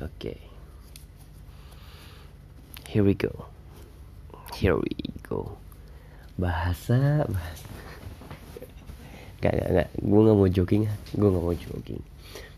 Oke. 0.00 0.40
Here 2.88 3.04
we 3.04 3.12
go. 3.12 3.52
Here 4.56 4.72
we 4.72 4.96
go. 5.20 5.60
Bahasa, 6.40 7.28
bahasa. 7.28 7.68
Gak, 9.44 9.52
gak, 9.60 9.68
gak. 9.76 9.88
Gue 10.00 10.20
gak 10.24 10.36
mau 10.40 10.48
jogging. 10.48 10.84
Gue 11.12 11.28
gak 11.28 11.44
mau 11.44 11.52
jogging. 11.52 12.00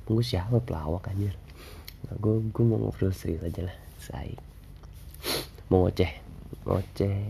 Gue 0.06 0.22
siapa 0.22 0.62
pelawak 0.62 1.10
anjir. 1.10 1.35
Nah, 2.06 2.15
gue, 2.22 2.47
gue 2.47 2.65
mau 2.65 2.78
ngobrol 2.78 3.10
serius 3.10 3.43
aja 3.43 3.67
lah. 3.67 3.77
Say. 3.99 4.38
Mau 5.67 5.83
ngoceh. 5.83 6.11
Ngoceh. 6.63 7.22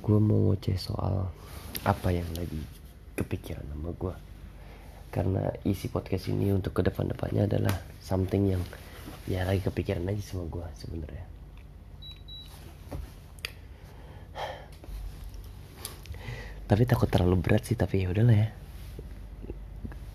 Gue 0.00 0.18
mau 0.20 0.52
ngoceh 0.52 0.76
soal 0.80 1.28
apa 1.84 2.08
yang 2.16 2.28
lagi 2.32 2.64
kepikiran 3.12 3.68
sama 3.68 3.92
gue 3.92 4.14
karena 5.14 5.46
isi 5.62 5.86
podcast 5.86 6.26
ini 6.26 6.50
untuk 6.50 6.74
ke 6.74 6.82
depan-depannya 6.82 7.46
adalah 7.46 7.70
something 8.02 8.50
yang 8.50 8.62
ya 9.30 9.46
lagi 9.46 9.62
kepikiran 9.62 10.10
aja 10.10 10.18
sama 10.26 10.50
gue 10.50 10.66
sebenarnya. 10.74 11.24
Tapi 16.66 16.82
takut 16.90 17.06
terlalu 17.06 17.38
berat 17.38 17.62
sih 17.62 17.78
tapi 17.78 18.02
ya 18.02 18.10
udahlah 18.10 18.34
ya. 18.34 18.50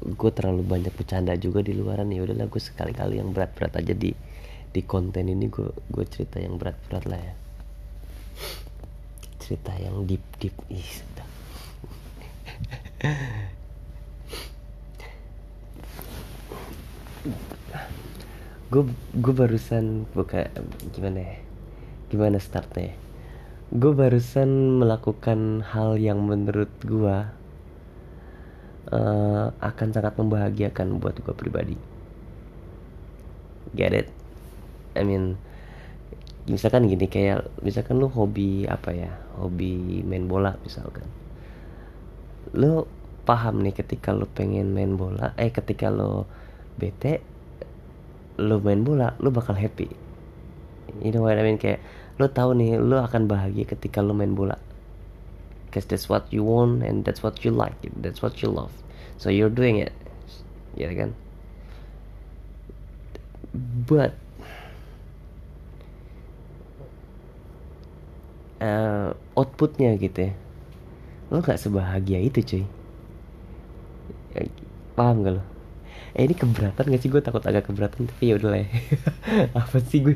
Gue 0.04 0.32
terlalu 0.36 0.68
banyak 0.68 0.92
bercanda 0.92 1.32
juga 1.40 1.64
di 1.64 1.72
luaran 1.72 2.12
ya 2.12 2.20
udahlah 2.20 2.52
gue 2.52 2.60
sekali-kali 2.60 3.24
yang 3.24 3.32
berat-berat 3.32 3.80
aja 3.80 3.96
di 3.96 4.12
di 4.70 4.82
konten 4.84 5.32
ini 5.32 5.48
gue 5.48 5.72
gue 5.88 6.06
cerita 6.12 6.44
yang 6.44 6.60
berat-berat 6.60 7.08
lah 7.08 7.22
ya. 7.24 7.34
Cerita 9.40 9.72
yang 9.80 10.04
deep 10.04 10.28
deep 10.44 10.60
ih 10.68 10.84
sudah 10.84 11.29
gue 18.70 18.84
gue 19.18 19.34
barusan 19.34 20.06
buka 20.14 20.50
gimana 20.94 21.20
ya? 21.26 21.38
Gimana 22.10 22.38
startnya 22.42 23.10
gue 23.70 23.94
barusan 23.94 24.82
melakukan 24.82 25.62
hal 25.62 26.02
yang 26.02 26.26
menurut 26.26 26.74
gue 26.82 27.18
uh, 28.90 29.46
akan 29.62 29.88
sangat 29.94 30.18
membahagiakan 30.18 30.98
buat 30.98 31.22
gue 31.22 31.36
pribadi. 31.38 31.78
Get 33.78 33.94
it? 33.94 34.10
I 34.98 35.06
mean 35.06 35.38
misalkan 36.50 36.90
gini 36.90 37.06
kayak 37.06 37.46
misalkan 37.62 38.02
lu 38.02 38.10
hobi 38.10 38.66
apa 38.66 38.90
ya? 38.90 39.14
Hobi 39.38 40.02
main 40.02 40.26
bola 40.26 40.58
misalkan. 40.66 41.06
Lu 42.58 42.90
paham 43.30 43.62
nih 43.62 43.78
ketika 43.78 44.18
lu 44.18 44.26
pengen 44.26 44.74
main 44.74 44.98
bola 44.98 45.38
eh 45.38 45.54
ketika 45.54 45.94
lu 45.94 46.26
bete 46.82 47.22
lu 48.40 48.64
main 48.64 48.88
bola 48.88 49.12
lu 49.20 49.30
bakal 49.36 49.60
happy. 49.60 49.92
You 51.04 51.12
know 51.12 51.28
what 51.28 51.36
I 51.36 51.44
mean? 51.44 51.60
Kayak 51.60 51.84
lu 52.16 52.32
tahu 52.32 52.56
nih 52.56 52.80
lu 52.80 52.96
akan 52.96 53.28
bahagia 53.28 53.68
ketika 53.68 54.00
lu 54.00 54.16
main 54.16 54.34
bola. 54.34 54.56
Cause 55.70 55.86
that's 55.86 56.10
what 56.10 56.26
you 56.34 56.42
want 56.42 56.82
and 56.82 57.06
that's 57.06 57.22
what 57.22 57.46
you 57.46 57.54
like 57.54 57.78
that's 58.02 58.24
what 58.24 58.42
you 58.42 58.50
love. 58.50 58.74
So 59.22 59.30
you're 59.30 59.54
doing 59.54 59.78
it. 59.78 59.94
Ya 60.74 60.90
kan? 60.96 61.14
But 63.86 64.18
uh, 68.64 69.14
outputnya 69.38 70.00
gitu 70.00 70.32
ya. 70.32 70.34
Lo 71.30 71.46
gak 71.46 71.62
sebahagia 71.62 72.18
itu 72.18 72.42
cuy. 72.42 72.64
Paham 74.98 75.22
gak 75.22 75.38
lo 75.38 75.59
eh 76.16 76.24
ini 76.26 76.36
keberatan 76.36 76.90
gak 76.90 77.02
sih? 77.02 77.10
Gue 77.12 77.22
takut 77.22 77.44
agak 77.46 77.70
keberatan 77.70 78.10
tapi 78.10 78.34
ya 78.34 78.36
udah 78.40 78.50
lah 78.54 78.62
ya. 78.64 78.70
apa 79.62 79.78
sih 79.84 80.00
gue 80.02 80.16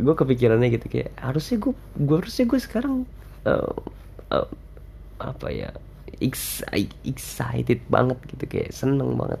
gue 0.00 0.14
kepikirannya 0.16 0.72
gitu 0.72 0.86
kayak 0.88 1.12
harusnya 1.20 1.56
gue 1.60 1.74
gue 1.76 2.16
harusnya 2.16 2.44
gue 2.48 2.60
sekarang 2.60 3.04
uh, 3.44 3.76
uh, 4.32 4.48
apa 5.20 5.46
ya 5.52 5.70
excited, 6.20 6.96
excited 7.04 7.80
banget 7.92 8.16
gitu 8.32 8.44
kayak 8.48 8.70
seneng 8.72 9.16
banget 9.16 9.40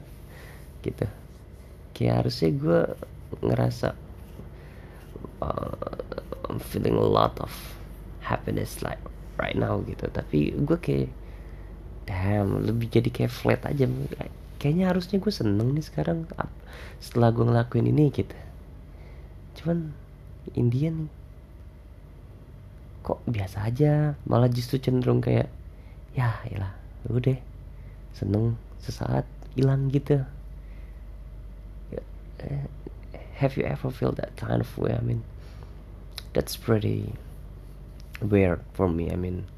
gitu. 0.84 1.06
Kayak 1.96 2.24
harusnya 2.24 2.50
gue 2.56 2.80
ngerasa 3.44 3.88
uh, 5.44 5.96
I'm 6.48 6.58
feeling 6.58 6.96
a 6.96 7.04
lot 7.04 7.36
of 7.40 7.52
happiness 8.24 8.80
like 8.80 9.00
right 9.36 9.56
now 9.56 9.80
gitu. 9.84 10.08
Tapi 10.08 10.56
gue 10.56 10.78
kayak 10.80 11.10
damn 12.08 12.64
lebih 12.64 12.90
jadi 12.90 13.08
kayak 13.12 13.32
flat 13.32 13.62
aja 13.68 13.86
kayaknya 14.60 14.92
harusnya 14.92 15.16
gue 15.16 15.32
seneng 15.32 15.72
nih 15.72 15.82
sekarang 15.82 16.28
setelah 17.00 17.32
gue 17.32 17.48
ngelakuin 17.48 17.88
ini 17.88 18.12
gitu. 18.12 18.36
Cuman 19.56 19.96
Indian 20.52 21.08
kok 23.00 23.24
biasa 23.24 23.64
aja 23.64 24.20
malah 24.28 24.52
justru 24.52 24.76
cenderung 24.76 25.24
kayak 25.24 25.48
ya 26.12 26.36
iyalah 26.44 26.76
udah 27.08 27.40
seneng 28.12 28.60
sesaat 28.84 29.24
hilang 29.56 29.88
gitu. 29.88 30.20
Eh, 32.40 32.64
have 33.36 33.56
you 33.56 33.64
ever 33.64 33.88
feel 33.88 34.12
that 34.12 34.36
kind 34.36 34.60
of 34.60 34.68
way? 34.76 34.92
I 34.92 35.00
mean 35.00 35.24
that's 36.36 36.56
pretty 36.56 37.16
weird 38.20 38.60
for 38.76 38.88
me 38.88 39.08
I 39.08 39.16
mean 39.16 39.48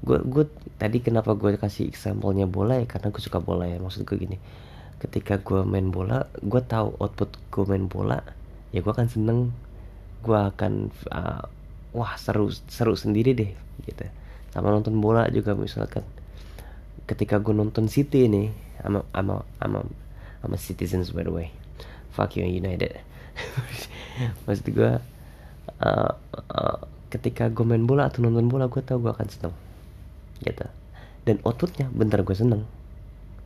gue 0.00 0.18
gue 0.24 0.44
tadi 0.80 1.04
kenapa 1.04 1.36
gue 1.36 1.60
kasih 1.60 1.88
example-nya 1.92 2.48
bola 2.48 2.80
ya? 2.80 2.86
Karena 2.88 3.12
gue 3.12 3.22
suka 3.22 3.38
bola 3.40 3.68
ya 3.68 3.76
maksud 3.76 4.08
gue 4.08 4.16
gini. 4.16 4.36
Ketika 5.00 5.40
gue 5.40 5.60
main 5.64 5.92
bola 5.92 6.28
gue 6.40 6.62
tahu 6.64 6.96
output 7.00 7.36
gue 7.52 7.64
main 7.68 7.84
bola 7.84 8.24
ya 8.72 8.80
gue 8.80 8.92
akan 8.92 9.08
seneng. 9.08 9.52
Gue 10.24 10.36
akan 10.36 10.88
uh, 11.12 11.44
wah 11.92 12.12
seru 12.16 12.48
seru 12.48 12.96
sendiri 12.96 13.36
deh 13.36 13.52
gitu. 13.84 14.08
Sama 14.52 14.72
nonton 14.72 14.96
bola 14.98 15.28
juga 15.28 15.52
misalkan. 15.52 16.04
Ketika 17.04 17.40
gue 17.44 17.52
nonton 17.52 17.88
City 17.92 18.24
nih 18.24 18.48
ama 18.80 19.04
ama 19.12 19.44
ama 19.60 19.84
ama 20.40 20.56
citizens 20.56 21.12
by 21.12 21.28
the 21.28 21.32
way. 21.32 21.48
Fuck 22.16 22.40
you 22.40 22.48
United. 22.48 23.04
Maksud 24.48 24.66
gue 24.72 24.92
uh, 25.84 26.12
uh, 26.50 26.78
ketika 27.12 27.52
gue 27.52 27.64
main 27.68 27.84
bola 27.84 28.08
atau 28.08 28.24
nonton 28.24 28.48
bola 28.48 28.72
gue 28.72 28.80
tau 28.80 28.96
gue 28.96 29.12
akan 29.12 29.28
seneng 29.28 29.54
gitu. 30.42 30.66
Dan 31.24 31.38
outputnya 31.44 31.88
bentar 31.92 32.24
gue 32.24 32.36
seneng. 32.36 32.64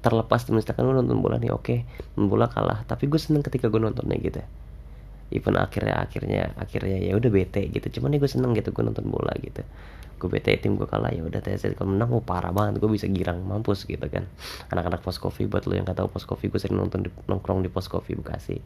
Terlepas 0.01 0.47
misalkan 0.53 0.87
gue 0.87 0.95
nonton 0.95 1.19
bola 1.19 1.41
nih 1.41 1.51
oke 1.51 1.65
okay, 1.65 1.79
bola 2.17 2.47
kalah. 2.49 2.87
Tapi 2.87 3.11
gue 3.11 3.21
seneng 3.21 3.43
ketika 3.43 3.69
gue 3.69 3.81
nontonnya 3.83 4.17
gitu. 4.21 4.41
Even 5.35 5.59
akhirnya 5.59 5.99
akhirnya 5.99 6.55
akhirnya 6.55 6.99
ya 7.01 7.13
udah 7.19 7.31
bete 7.33 7.67
gitu. 7.69 8.01
Cuman 8.01 8.15
nih 8.15 8.21
gue 8.23 8.31
seneng 8.31 8.55
gitu 8.55 8.71
gue 8.71 8.85
nonton 8.85 9.07
bola 9.11 9.35
gitu. 9.43 9.67
Gue 10.23 10.29
bete 10.31 10.55
tim 10.57 10.79
gue 10.79 10.87
kalah 10.87 11.11
ya 11.11 11.27
udah 11.27 11.43
TSC 11.43 11.75
kalau 11.75 11.93
menang 11.93 12.15
oh, 12.15 12.23
parah 12.23 12.55
banget. 12.55 12.79
Gue 12.79 12.93
bisa 12.93 13.11
girang 13.11 13.43
mampus 13.43 13.85
gitu 13.85 14.07
kan. 14.07 14.29
Anak-anak 14.71 15.03
pos 15.03 15.19
coffee 15.19 15.51
buat 15.51 15.67
lo 15.67 15.75
yang 15.75 15.89
kata 15.89 16.07
pos 16.07 16.29
coffee 16.29 16.53
gue 16.53 16.61
sering 16.63 16.79
nonton 16.79 17.05
di, 17.05 17.11
nongkrong 17.27 17.65
di 17.65 17.71
pos 17.73 17.91
coffee 17.91 18.15
bekasi 18.15 18.61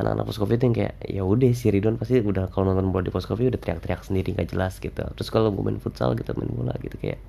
anak-anak 0.00 0.24
pos 0.24 0.38
itu 0.40 0.64
yang 0.64 0.76
kayak 0.76 0.94
ya 1.04 1.22
udah 1.22 1.52
si 1.52 1.68
Ridwan 1.68 2.00
pasti 2.00 2.24
udah 2.24 2.48
kalau 2.48 2.72
nonton 2.72 2.90
bola 2.92 3.04
di 3.04 3.12
pos 3.12 3.28
coffee 3.28 3.52
udah 3.52 3.60
teriak-teriak 3.60 4.00
sendiri 4.06 4.32
nggak 4.32 4.56
jelas 4.56 4.80
gitu. 4.80 5.04
Terus 5.04 5.28
kalau 5.28 5.52
gue 5.52 5.62
main 5.62 5.76
futsal 5.76 6.16
gitu 6.16 6.32
main 6.38 6.48
bola 6.48 6.72
gitu 6.80 6.96
kayak 6.96 7.20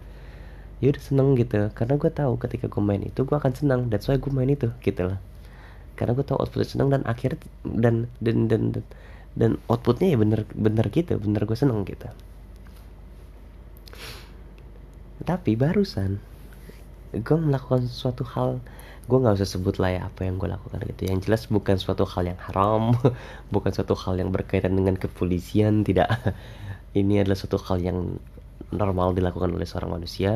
ya 0.79 0.88
udah 0.91 1.03
seneng 1.03 1.35
gitu. 1.35 1.69
Karena 1.75 2.00
gue 2.00 2.12
tahu 2.12 2.40
ketika 2.40 2.72
gue 2.72 2.84
main 2.84 3.03
itu 3.03 3.28
gue 3.28 3.35
akan 3.35 3.51
senang 3.51 3.79
that's 3.91 4.07
why 4.07 4.16
gue 4.16 4.31
main 4.31 4.47
itu 4.47 4.72
gitu 4.79 5.12
lah 5.12 5.19
karena 5.94 6.18
gue 6.18 6.25
tahu 6.25 6.38
outputnya 6.41 6.68
seneng 6.68 6.90
dan 6.90 7.01
akhirnya 7.06 7.40
dan 7.63 8.09
dan 8.18 8.50
dan 8.50 8.62
dan, 8.74 8.84
dan 9.38 9.51
outputnya 9.69 10.13
ya 10.13 10.18
bener 10.18 10.41
bener 10.53 10.85
gitu 10.90 11.22
bener 11.22 11.45
gue 11.45 11.57
seneng 11.57 11.85
gitu. 11.85 12.09
Tapi 15.24 15.56
barusan 15.56 16.18
gue 17.13 17.38
melakukan 17.38 17.86
suatu 17.86 18.25
hal 18.25 18.57
gue 19.03 19.17
nggak 19.19 19.35
usah 19.35 19.50
sebut 19.59 19.83
lah 19.83 19.91
ya 19.91 20.01
apa 20.07 20.23
yang 20.23 20.39
gue 20.39 20.47
lakukan 20.47 20.79
gitu. 20.88 21.11
Yang 21.11 21.27
jelas 21.27 21.41
bukan 21.51 21.75
suatu 21.75 22.07
hal 22.07 22.23
yang 22.31 22.39
haram 22.39 22.95
bukan 23.55 23.71
suatu 23.75 23.95
hal 24.00 24.15
yang 24.15 24.31
berkaitan 24.31 24.79
dengan 24.79 24.95
kepolisian 24.95 25.83
tidak. 25.83 26.07
Ini 27.00 27.25
adalah 27.25 27.35
suatu 27.35 27.59
hal 27.59 27.83
yang 27.83 28.21
normal 28.71 29.11
dilakukan 29.11 29.51
oleh 29.51 29.67
seorang 29.67 30.00
manusia. 30.00 30.31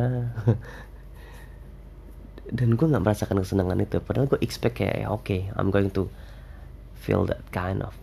Dan 2.57 2.79
gue 2.79 2.87
nggak 2.87 3.03
merasakan 3.03 3.43
kesenangan 3.43 3.79
itu. 3.83 3.99
Padahal 4.03 4.27
gue 4.27 4.39
expect 4.43 4.83
kayak 4.83 5.03
ya, 5.03 5.07
oke 5.11 5.23
okay, 5.23 5.47
I'm 5.55 5.71
going 5.71 5.91
to 5.95 6.11
feel 6.99 7.23
that 7.27 7.43
kind 7.55 7.83
of 7.83 7.95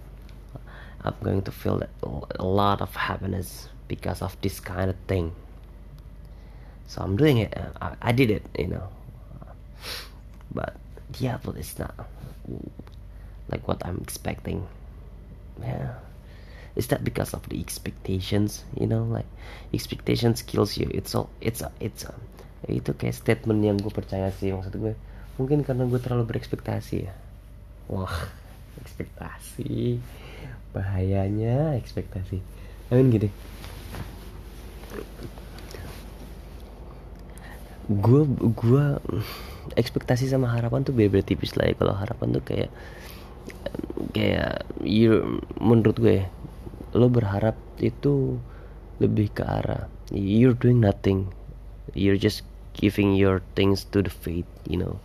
I'm 1.04 1.16
going 1.20 1.44
to 1.44 1.52
feel 1.52 1.84
that 1.84 1.92
a 2.40 2.48
lot 2.48 2.80
of 2.80 2.96
happiness 2.96 3.68
because 3.92 4.24
of 4.24 4.32
this 4.40 4.56
kind 4.56 4.88
of 4.88 4.96
thing. 5.04 5.36
So 6.88 7.04
I'm 7.04 7.20
doing 7.20 7.44
it. 7.44 7.52
I, 7.52 7.96
I 8.00 8.12
did 8.16 8.32
it 8.32 8.48
you 8.56 8.72
know 8.72 8.88
but 10.52 10.76
but 11.44 11.56
it's 11.56 11.78
not 11.78 11.94
like 13.48 13.66
what 13.68 13.84
I'm 13.86 14.00
expecting. 14.02 14.66
Yeah. 15.60 15.94
Is 16.74 16.88
that 16.88 17.04
because 17.04 17.34
of 17.34 17.48
the 17.48 17.60
expectations 17.60 18.64
you 18.74 18.86
know 18.86 19.04
like 19.04 19.28
expectations 19.72 20.42
kills 20.42 20.76
you. 20.76 20.90
It's 20.92 21.14
all 21.14 21.30
it's 21.40 21.62
a 21.62 21.70
it's 21.78 22.04
a 22.04 22.14
itu 22.64 22.96
kayak 22.96 23.12
statement 23.12 23.60
yang 23.60 23.76
gue 23.76 23.92
percaya 23.92 24.32
sih 24.32 24.48
maksud 24.48 24.80
gue 24.80 24.96
mungkin 25.36 25.60
karena 25.62 25.84
gue 25.84 26.00
terlalu 26.00 26.34
berekspektasi 26.34 26.96
ya. 27.06 27.14
Wah 27.86 28.32
ekspektasi. 28.80 30.00
Bahayanya 30.74 31.78
ekspektasi. 31.78 32.42
Amin 32.90 33.12
gini. 33.14 33.28
Gue 37.86 38.24
gue 38.50 38.86
ekspektasi 39.72 40.28
sama 40.28 40.52
harapan 40.52 40.84
tuh 40.84 40.92
beda-beda 40.92 41.24
tipis 41.24 41.56
lah 41.56 41.72
ya. 41.72 41.74
Kalau 41.80 41.94
harapan 41.96 42.28
tuh 42.36 42.44
kayak 42.44 42.70
kayak 44.12 44.64
you 44.80 45.40
menurut 45.60 45.96
gue 45.96 46.24
ya, 46.24 46.26
lo 46.96 47.08
berharap 47.08 47.56
itu 47.80 48.38
lebih 49.02 49.32
ke 49.34 49.42
arah 49.42 49.90
you're 50.14 50.56
doing 50.56 50.78
nothing 50.78 51.28
you're 51.92 52.16
just 52.16 52.46
giving 52.78 53.18
your 53.18 53.42
things 53.58 53.84
to 53.90 54.00
the 54.00 54.12
fate 54.12 54.48
you 54.68 54.78
know. 54.78 54.96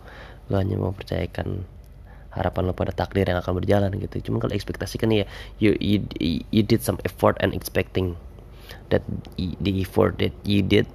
Lo 0.50 0.58
hanya 0.58 0.78
mau 0.78 0.94
percayakan 0.94 1.66
harapan 2.30 2.70
lo 2.70 2.72
pada 2.74 2.94
takdir 2.94 3.26
yang 3.26 3.42
akan 3.42 3.58
berjalan 3.58 3.90
gitu. 3.98 4.30
Cuman 4.30 4.38
kalau 4.42 4.54
ekspektasi 4.54 4.98
kan 5.02 5.10
ya 5.10 5.26
you, 5.58 5.74
you 5.82 6.06
you 6.54 6.62
did 6.62 6.82
some 6.82 6.98
effort 7.02 7.34
and 7.42 7.54
expecting 7.54 8.14
that 8.90 9.02
the 9.36 9.72
effort 9.82 10.18
that 10.18 10.34
you 10.46 10.62
did 10.62 10.86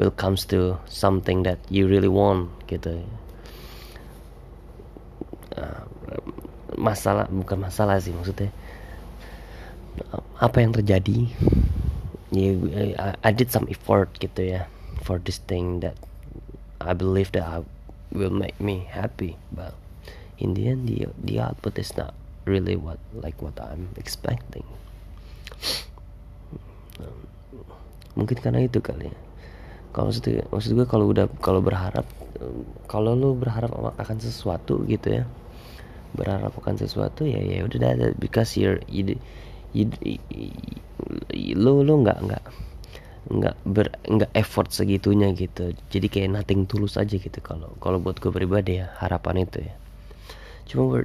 will 0.00 0.10
comes 0.10 0.48
to 0.48 0.80
something 0.88 1.44
that 1.44 1.60
you 1.68 1.84
really 1.84 2.08
want 2.08 2.48
gitu. 2.72 3.04
Uh, 5.52 5.84
masalah 6.80 7.28
bukan 7.28 7.68
masalah 7.68 8.00
sih 8.00 8.16
maksudnya. 8.16 8.48
Apa 10.40 10.64
yang 10.64 10.72
terjadi? 10.72 11.28
Yeah, 12.32 13.12
I 13.20 13.30
did 13.36 13.52
some 13.52 13.68
effort 13.68 14.16
gitu 14.16 14.56
ya 14.56 14.64
for 15.04 15.20
this 15.20 15.36
thing 15.44 15.84
that 15.84 16.00
I 16.80 16.96
believe 16.96 17.36
that 17.36 17.44
I 17.44 17.60
will 18.08 18.32
make 18.32 18.56
me 18.56 18.88
happy 18.88 19.36
but 19.52 19.76
in 20.40 20.56
the 20.56 20.70
end 20.72 20.88
the 20.88 21.10
the 21.20 21.42
output 21.42 21.76
is 21.76 21.92
not 21.98 22.16
really 22.48 22.78
what 22.78 23.02
like 23.12 23.36
what 23.44 23.58
I'm 23.60 23.92
expecting. 24.00 24.64
Mungkin 28.14 28.38
karena 28.38 28.64
itu 28.64 28.78
kali 28.78 29.10
ya 29.10 29.18
kalau 29.90 30.10
maksud 30.10 30.24
maksud 30.50 30.70
gue 30.78 30.86
kalau 30.86 31.10
udah 31.10 31.26
kalau 31.42 31.60
berharap 31.60 32.06
kalau 32.86 33.12
lu 33.12 33.36
berharap 33.36 33.70
akan 33.98 34.16
sesuatu 34.22 34.86
gitu 34.86 35.22
ya 35.22 35.24
berharap 36.14 36.54
akan 36.56 36.74
sesuatu 36.78 37.26
ya 37.26 37.38
ya 37.38 37.62
udah 37.62 37.78
ada 37.78 38.06
because 38.18 38.58
you're 38.58 38.82
you, 38.90 39.14
you, 39.70 39.86
you, 40.02 41.54
lu 41.54 41.86
lu 41.86 42.02
nggak 42.02 42.18
nggak 42.18 42.44
nggak 43.30 43.56
ber 43.62 43.86
nggak 44.10 44.32
effort 44.34 44.74
segitunya 44.74 45.30
gitu. 45.36 45.76
Jadi 45.92 46.06
kayak 46.10 46.40
nothing 46.40 46.66
tulus 46.66 46.98
aja 46.98 47.14
gitu 47.14 47.38
kalau 47.44 47.70
kalau 47.78 48.02
buat 48.02 48.18
gue 48.18 48.32
pribadi 48.32 48.82
ya 48.82 48.90
harapan 48.98 49.46
itu 49.46 49.62
ya. 49.62 49.74
Cuma 50.66 50.98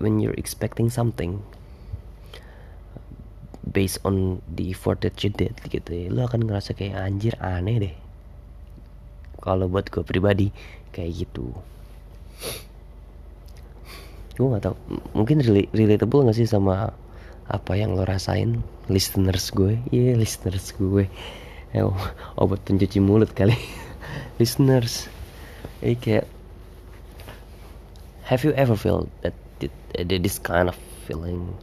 when 0.00 0.20
you're 0.22 0.36
expecting 0.36 0.88
something 0.88 1.44
based 3.70 4.00
on 4.04 4.40
the 4.48 4.72
effort 4.72 5.00
that 5.04 5.20
you 5.22 5.30
did 5.30 5.54
gitu 5.68 5.90
ya 5.92 6.06
lu 6.10 6.26
akan 6.26 6.48
ngerasa 6.48 6.74
kayak 6.74 6.96
anjir 6.96 7.36
aneh 7.38 7.76
deh 7.78 7.94
kalau 9.40 9.66
buat 9.66 9.88
gue 9.88 10.04
pribadi 10.04 10.48
kayak 10.92 11.26
gitu. 11.26 11.50
Gue 14.36 14.46
nggak 14.46 14.62
tau 14.64 14.76
mungkin 15.12 15.44
relatable 15.72 16.28
gak 16.28 16.38
sih 16.38 16.48
sama 16.48 16.94
apa 17.50 17.72
yang 17.74 17.98
lo 17.98 18.06
rasain 18.06 18.62
listeners 18.86 19.50
gue? 19.50 19.80
Iya 19.90 20.14
yeah, 20.14 20.16
listeners 20.16 20.72
gue. 20.78 21.10
Eh, 21.70 21.86
obat 22.38 22.62
pencuci 22.66 22.98
mulut 23.02 23.30
kali. 23.30 23.54
Listeners. 24.42 25.06
Eh 25.80 25.94
kayak 25.94 26.26
have 28.26 28.42
you 28.42 28.50
ever 28.58 28.74
felt 28.74 29.06
that 29.22 29.34
this 29.98 30.38
kind 30.38 30.66
of 30.70 30.76
feeling? 31.06 31.54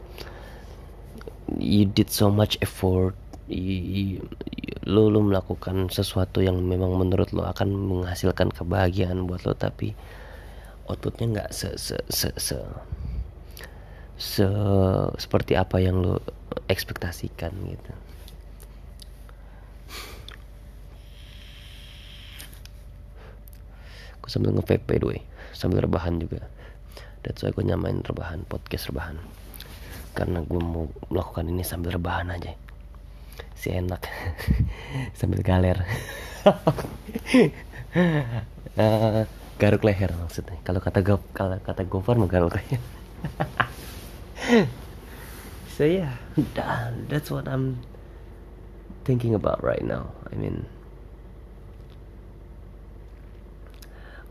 You 1.55 1.87
did 1.87 2.11
so 2.11 2.31
much 2.31 2.59
effort 2.59 3.15
lo 4.87 5.11
lo 5.11 5.19
melakukan 5.19 5.91
sesuatu 5.91 6.39
yang 6.39 6.63
memang 6.63 6.95
menurut 6.95 7.35
lo 7.35 7.43
akan 7.43 7.67
menghasilkan 7.75 8.55
kebahagiaan 8.55 9.27
buat 9.27 9.43
lo 9.43 9.51
tapi 9.51 9.91
outputnya 10.87 11.25
nggak 11.27 11.49
se 11.51 11.75
se 11.75 11.99
se 12.07 12.31
se 12.39 12.57
se 14.15 14.47
seperti 15.19 15.59
apa 15.59 15.83
yang 15.83 15.99
lo 15.99 16.23
ekspektasikan 16.71 17.51
gitu. 17.67 17.91
Aku 24.23 24.27
sambil 24.31 24.55
nge-vape 24.55 24.87
by 24.87 25.19
sambil 25.51 25.83
rebahan 25.83 26.15
juga. 26.23 26.47
That's 27.27 27.43
why 27.43 27.51
gue 27.51 27.67
nyamain 27.67 28.07
rebahan 28.07 28.47
podcast 28.47 28.87
rebahan. 28.87 29.19
Karena 30.15 30.39
gue 30.47 30.61
mau 30.63 30.87
melakukan 31.11 31.51
ini 31.51 31.61
sambil 31.67 31.99
rebahan 31.99 32.31
aja 32.31 32.55
si 33.67 33.75
enak. 33.75 33.99
Sambil 35.19 35.43
galer. 35.43 35.83
Uh, 38.79 39.27
garuk 39.59 39.83
leher 39.83 40.15
maksudnya. 40.15 40.55
Kalau 40.63 40.79
kata 40.79 41.03
go 41.03 41.19
kalau 41.35 41.59
kata 41.59 41.83
gopar 41.83 42.15
mah 42.15 42.31
garuk 42.31 42.55
leher. 42.55 42.79
So 45.77 45.85
yeah 45.85 46.17
that, 46.57 47.05
that's 47.05 47.29
what 47.29 47.45
I'm 47.45 47.85
thinking 49.05 49.37
about 49.37 49.61
right 49.61 49.85
now. 49.85 50.09
I 50.31 50.39
mean 50.39 50.65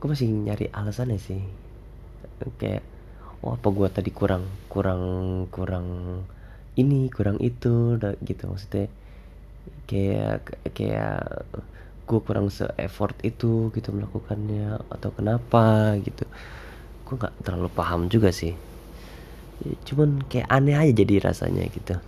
gue 0.02 0.08
masih 0.10 0.26
nyari 0.26 0.72
alasannya 0.74 1.22
sih. 1.22 1.38
Kayak 2.58 2.82
oh 3.46 3.54
apa 3.54 3.68
gue 3.70 3.88
tadi 3.94 4.10
kurang 4.10 4.50
kurang 4.66 5.46
kurang 5.54 5.86
ini 6.74 7.06
kurang 7.14 7.38
itu 7.38 7.94
gitu 8.26 8.42
maksudnya 8.50 8.90
kayak 9.86 10.58
kayak 10.74 11.46
gue 12.06 12.20
kurang 12.22 12.50
se 12.54 12.66
effort 12.78 13.18
itu 13.26 13.70
gitu 13.74 13.90
melakukannya 13.90 14.78
atau 14.90 15.10
kenapa 15.14 15.94
gitu. 16.02 16.26
Gue 17.06 17.14
nggak 17.18 17.34
terlalu 17.42 17.70
paham 17.74 18.06
juga 18.06 18.30
sih. 18.30 18.54
Cuman 19.86 20.22
kayak 20.26 20.46
aneh 20.50 20.76
aja 20.78 20.92
jadi 20.92 21.30
rasanya 21.30 21.66
gitu. 21.70 21.98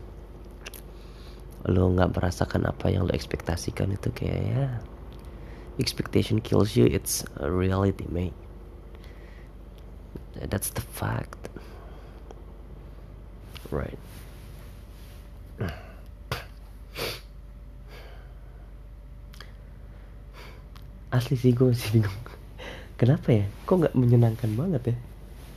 Lo 1.66 1.90
nggak 1.90 2.14
merasakan 2.14 2.70
apa 2.70 2.90
yang 2.90 3.06
lo 3.06 3.12
ekspektasikan 3.14 3.94
itu 3.94 4.10
kayak 4.14 4.43
ya 4.43 4.66
expectation 5.78 6.43
kills 6.43 6.75
you 6.75 6.87
it's 6.87 7.22
a 7.43 7.50
reality 7.50 8.06
mate. 8.10 8.36
That's 10.38 10.70
the 10.70 10.82
fact. 10.82 11.50
Right 13.74 13.98
asli 21.08 21.36
sih 21.41 21.53
gue 21.56 21.72
masih 21.72 22.00
bingung. 22.00 22.20
Kenapa 22.98 23.29
ya? 23.31 23.44
Kok 23.65 23.77
nggak 23.84 23.94
menyenangkan 23.94 24.50
banget 24.58 24.82
ya? 24.93 24.96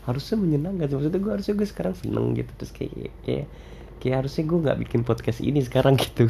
Harusnya 0.05 0.37
menyenangkan 0.37 0.87
maksudnya 0.89 1.19
gue 1.19 1.31
harusnya 1.33 1.55
gue 1.57 1.67
sekarang 1.67 1.93
seneng 1.97 2.37
gitu. 2.37 2.51
Terus 2.57 2.71
kayak 2.71 3.11
kayak 3.25 3.45
kayak 4.01 4.15
harusnya 4.25 4.43
gue 4.47 4.59
nggak 4.61 4.79
bikin 4.87 5.01
podcast 5.03 5.39
ini 5.41 5.59
sekarang 5.65 5.97
gitu. 6.03 6.29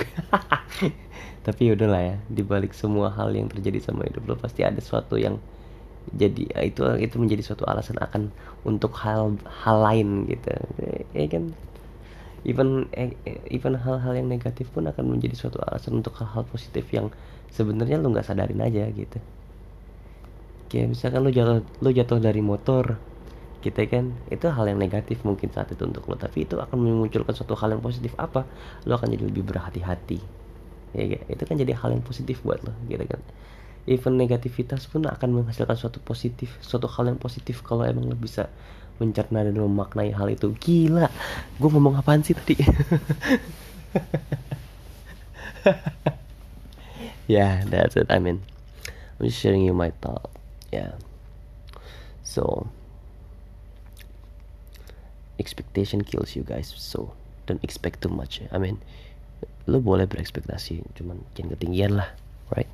Tapi 1.46 1.62
ya 1.68 1.72
udahlah 1.78 2.02
ya. 2.02 2.16
Dibalik 2.32 2.74
semua 2.74 3.12
hal 3.14 3.36
yang 3.36 3.52
terjadi 3.52 3.84
sama 3.84 4.08
hidup 4.08 4.24
lo 4.26 4.36
pasti 4.40 4.64
ada 4.66 4.80
sesuatu 4.80 5.20
yang 5.20 5.38
jadi 6.18 6.50
itu 6.66 6.82
itu 6.98 7.16
menjadi 7.22 7.46
suatu 7.46 7.62
alasan 7.70 8.02
akan 8.02 8.34
untuk 8.66 8.98
hal 8.98 9.38
hal 9.46 9.78
lain 9.86 10.26
gitu. 10.26 10.50
Ya 11.14 11.28
kan 11.30 11.54
even 12.42 12.90
eh, 12.98 13.14
even 13.54 13.78
hal-hal 13.78 14.14
yang 14.18 14.26
negatif 14.26 14.74
pun 14.74 14.90
akan 14.90 15.14
menjadi 15.18 15.38
suatu 15.38 15.62
alasan 15.62 16.02
untuk 16.02 16.18
hal-hal 16.18 16.42
positif 16.50 16.90
yang 16.90 17.14
sebenarnya 17.54 18.02
lu 18.02 18.10
nggak 18.10 18.26
sadarin 18.26 18.62
aja 18.62 18.90
gitu. 18.90 19.20
Kayak 20.72 20.98
misalkan 20.98 21.22
lu 21.22 21.30
jatuh 21.30 21.62
lu 21.84 21.90
jatuh 21.94 22.18
dari 22.18 22.42
motor 22.42 22.98
gitu 23.62 23.78
kan 23.86 24.10
itu 24.34 24.50
hal 24.50 24.66
yang 24.74 24.82
negatif 24.82 25.22
mungkin 25.22 25.54
saat 25.54 25.70
itu 25.70 25.86
untuk 25.86 26.10
lo 26.10 26.18
tapi 26.18 26.50
itu 26.50 26.58
akan 26.58 26.82
memunculkan 26.82 27.34
suatu 27.38 27.54
hal 27.54 27.78
yang 27.78 27.84
positif. 27.84 28.18
Apa? 28.18 28.50
Lo 28.90 28.98
akan 28.98 29.14
jadi 29.14 29.30
lebih 29.30 29.46
berhati-hati 29.46 30.42
ya 30.92 31.04
gitu. 31.08 31.24
itu 31.32 31.44
kan 31.48 31.56
jadi 31.56 31.72
hal 31.78 31.96
yang 31.96 32.04
positif 32.04 32.42
buat 32.42 32.58
lo 32.66 32.74
gitu 32.90 33.06
kan. 33.06 33.22
Even 33.86 34.18
negativitas 34.18 34.86
pun 34.90 35.06
akan 35.06 35.42
menghasilkan 35.42 35.78
suatu 35.78 36.02
positif 36.02 36.58
suatu 36.62 36.90
hal 36.90 37.14
yang 37.14 37.20
positif 37.22 37.62
kalau 37.62 37.86
emang 37.86 38.10
lo 38.10 38.18
bisa 38.18 38.50
mencerna 38.98 39.46
dan 39.46 39.56
memaknai 39.56 40.12
hal 40.12 40.28
itu. 40.34 40.52
Gila. 40.58 41.08
Gue 41.62 41.70
ngomong 41.70 41.96
apaan 42.00 42.26
sih 42.26 42.36
tadi? 42.36 42.58
Yeah 47.32 47.64
that's 47.64 47.96
it. 47.96 48.12
I 48.12 48.20
mean 48.20 48.44
I'm 49.16 49.32
just 49.32 49.40
sharing 49.40 49.64
you 49.64 49.72
my 49.72 49.96
thought. 50.04 50.28
Yeah. 50.68 51.00
So 52.28 52.68
expectation 55.40 56.04
kills 56.04 56.36
you 56.36 56.44
guys. 56.44 56.68
So 56.76 57.16
don't 57.48 57.64
expect 57.64 58.04
too 58.04 58.12
much. 58.12 58.44
I 58.52 58.60
mean 58.60 58.84
lo 59.70 59.80
boleh 59.80 60.10
berekspektasi 60.10 60.82
cuman 60.98 61.22
jangan 61.38 61.54
ketinggian 61.56 61.94
lah 62.02 62.10
right 62.52 62.68